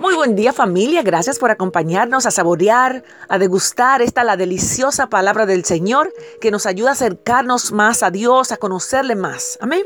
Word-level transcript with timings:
Muy 0.00 0.14
buen 0.14 0.34
día 0.34 0.54
familia, 0.54 1.02
gracias 1.02 1.38
por 1.38 1.50
acompañarnos 1.50 2.24
a 2.24 2.30
saborear, 2.30 3.04
a 3.28 3.38
degustar 3.38 4.00
esta 4.00 4.24
la 4.24 4.38
deliciosa 4.38 5.10
palabra 5.10 5.44
del 5.44 5.66
Señor 5.66 6.10
que 6.40 6.50
nos 6.50 6.64
ayuda 6.64 6.88
a 6.88 6.92
acercarnos 6.92 7.70
más 7.70 8.02
a 8.02 8.10
Dios, 8.10 8.50
a 8.50 8.56
conocerle 8.56 9.14
más. 9.14 9.58
Amén. 9.60 9.82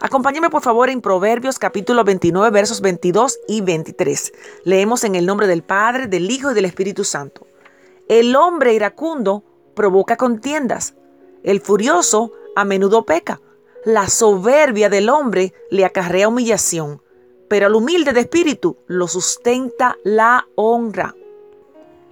Acompáñeme 0.00 0.48
por 0.48 0.62
favor 0.62 0.88
en 0.88 1.02
Proverbios 1.02 1.58
capítulo 1.58 2.02
29 2.02 2.48
versos 2.48 2.80
22 2.80 3.38
y 3.46 3.60
23. 3.60 4.32
Leemos 4.64 5.04
en 5.04 5.16
el 5.16 5.26
nombre 5.26 5.46
del 5.46 5.62
Padre, 5.62 6.06
del 6.06 6.30
Hijo 6.30 6.52
y 6.52 6.54
del 6.54 6.64
Espíritu 6.64 7.04
Santo. 7.04 7.46
El 8.08 8.34
hombre 8.36 8.72
iracundo 8.72 9.44
provoca 9.74 10.16
contiendas, 10.16 10.94
el 11.42 11.60
furioso 11.60 12.32
a 12.56 12.64
menudo 12.64 13.04
peca, 13.04 13.42
la 13.84 14.08
soberbia 14.08 14.88
del 14.88 15.10
hombre 15.10 15.52
le 15.70 15.84
acarrea 15.84 16.26
humillación 16.26 17.02
pero 17.48 17.66
al 17.66 17.74
humilde 17.74 18.12
de 18.12 18.20
espíritu 18.20 18.76
lo 18.86 19.08
sustenta 19.08 19.96
la 20.04 20.46
honra. 20.54 21.14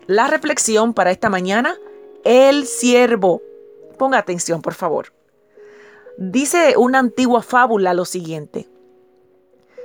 La 0.06 0.27
reflexión 0.27 0.95
para 0.95 1.11
esta 1.11 1.30
mañana, 1.30 1.77
el 2.25 2.66
siervo. 2.66 3.42
Ponga 3.98 4.19
atención, 4.19 4.62
por 4.62 4.75
favor. 4.75 5.12
Dice 6.19 6.75
una 6.77 6.98
antigua 6.98 7.42
fábula 7.42 7.95
lo 7.95 8.05
siguiente. 8.05 8.69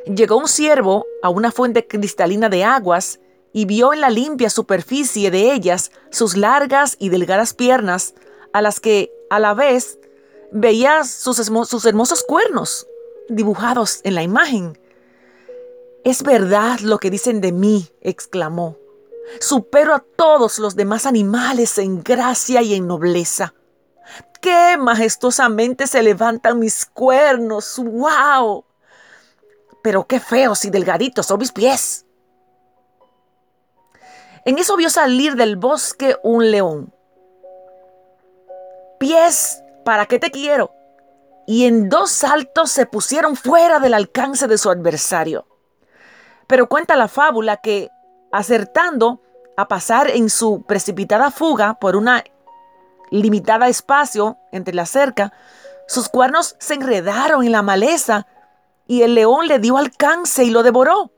Llegó 0.05 0.38
un 0.38 0.48
siervo 0.48 1.05
a 1.21 1.30
una 1.30 1.52
fuente 1.52 1.88
cristalina 1.88 2.49
de 2.49 2.63
aguas 2.63 3.20
y 3.52 3.66
vio 3.66 3.93
en 3.93 4.02
la 4.02 4.09
limpia 4.09 4.49
superficie 4.49 5.31
de 5.31 5.54
ellas 5.54 5.91
sus 6.12 6.38
largas 6.38 6.95
y 6.99 7.09
delgadas 7.09 7.54
piernas, 7.54 8.13
a 8.54 8.62
las 8.62 8.79
que 8.79 9.12
a 9.29 9.40
la 9.40 9.54
vez 9.54 9.99
veía 10.52 11.04
sus, 11.04 11.38
sus 11.38 11.85
hermosos 11.85 12.23
cuernos 12.23 12.88
dibujados 13.27 14.02
en 14.04 14.16
la 14.16 14.23
imagen 14.23 14.77
es 16.03 16.23
verdad 16.23 16.80
lo 16.80 16.98
que 16.98 17.12
dicen 17.12 17.41
de 17.41 17.52
mí, 17.52 17.89
exclamó. 18.02 18.77
Supero 19.40 19.94
a 19.94 19.99
todos 19.99 20.60
los 20.60 20.76
demás 20.76 21.05
animales 21.05 21.77
en 21.77 22.01
gracia 22.01 22.62
y 22.62 22.74
en 22.74 22.87
nobleza. 22.87 23.54
¡Qué 24.41 24.77
majestuosamente 24.79 25.85
se 25.85 26.01
levantan 26.01 26.59
mis 26.59 26.85
cuernos! 26.85 27.77
¡Wow! 27.77 28.65
Pero 29.84 30.07
qué 30.07 30.20
feos 30.20 30.65
y 30.65 30.70
delgaditos 30.70 31.26
son 31.26 31.40
mis 31.40 31.51
pies. 31.51 32.05
En 34.46 34.57
eso 34.57 34.77
vio 34.77 34.90
salir 34.90 35.35
del 35.35 35.57
bosque 35.57 36.15
un 36.24 36.49
león. 36.49 36.93
Pies, 38.99 39.62
¿para 39.84 40.05
qué 40.05 40.18
te 40.18 40.31
quiero? 40.31 40.74
Y 41.46 41.65
en 41.65 41.90
dos 41.90 42.12
saltos 42.12 42.71
se 42.71 42.85
pusieron 42.85 43.35
fuera 43.35 43.79
del 43.79 43.93
alcance 43.93 44.48
de 44.48 44.57
su 44.57 44.70
adversario. 44.70 45.46
Pero 46.50 46.68
cuenta 46.68 46.96
la 46.96 47.08
fábula 47.08 47.58
que, 47.58 47.92
acertando 48.32 49.22
a 49.55 49.68
pasar 49.68 50.10
en 50.10 50.32
su 50.32 50.64
precipitada 50.64 51.30
fuga 51.30 51.76
por 51.76 51.96
una 51.96 52.24
limitada 53.12 53.68
espacio 53.68 54.38
entre 54.52 54.74
la 54.74 54.88
cerca, 54.88 55.32
sus 55.88 56.10
cuernos 56.10 56.55
se 56.58 56.74
enredaron 56.74 57.44
en 57.46 57.52
la 57.52 57.62
maleza 57.62 58.26
y 58.88 59.04
el 59.04 59.14
león 59.14 59.48
le 59.48 59.60
dio 59.60 59.77
alcance 59.77 60.44
y 60.44 60.50
lo 60.50 60.64
devoró. 60.64 61.12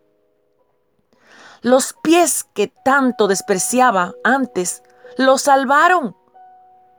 Los 1.61 1.93
pies 2.03 2.45
que 2.53 2.67
tanto 2.67 3.29
despreciaba 3.29 4.13
antes 4.25 4.83
lo 5.17 5.37
salvaron, 5.37 6.13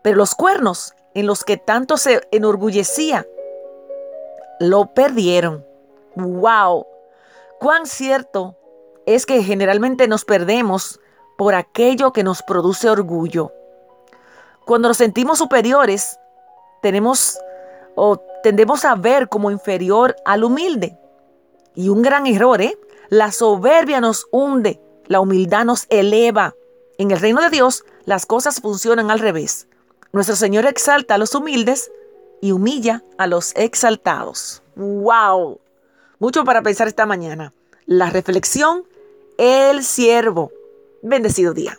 pero 0.02 0.16
los 0.16 0.34
cuernos 0.34 0.94
en 1.12 1.26
los 1.26 1.44
que 1.44 1.58
tanto 1.58 1.98
se 1.98 2.26
enorgullecía 2.32 3.26
lo 4.58 4.94
perdieron. 4.94 5.66
¡Wow! 6.16 6.86
Cuán 7.62 7.86
cierto 7.86 8.56
es 9.06 9.24
que 9.24 9.40
generalmente 9.44 10.08
nos 10.08 10.24
perdemos 10.24 10.98
por 11.38 11.54
aquello 11.54 12.12
que 12.12 12.24
nos 12.24 12.42
produce 12.42 12.90
orgullo. 12.90 13.52
Cuando 14.66 14.88
nos 14.88 14.96
sentimos 14.96 15.38
superiores, 15.38 16.18
tenemos 16.82 17.38
o 17.94 18.20
tendemos 18.42 18.84
a 18.84 18.96
ver 18.96 19.28
como 19.28 19.52
inferior 19.52 20.16
al 20.24 20.42
humilde. 20.42 20.98
Y 21.76 21.88
un 21.88 22.02
gran 22.02 22.26
error, 22.26 22.60
¿eh? 22.60 22.76
La 23.10 23.30
soberbia 23.30 24.00
nos 24.00 24.26
hunde, 24.32 24.82
la 25.06 25.20
humildad 25.20 25.64
nos 25.64 25.86
eleva. 25.88 26.56
En 26.98 27.12
el 27.12 27.20
reino 27.20 27.42
de 27.42 27.50
Dios, 27.50 27.84
las 28.06 28.26
cosas 28.26 28.60
funcionan 28.60 29.08
al 29.08 29.20
revés. 29.20 29.68
Nuestro 30.10 30.34
Señor 30.34 30.66
exalta 30.66 31.14
a 31.14 31.18
los 31.18 31.32
humildes 31.32 31.92
y 32.40 32.50
humilla 32.50 33.04
a 33.18 33.28
los 33.28 33.54
exaltados. 33.54 34.64
¡Wow! 34.74 35.60
Mucho 36.22 36.44
para 36.44 36.62
pensar 36.62 36.86
esta 36.86 37.04
mañana. 37.04 37.52
La 37.86 38.10
reflexión, 38.10 38.84
el 39.38 39.82
siervo. 39.82 40.52
Bendecido 41.02 41.52
día. 41.52 41.78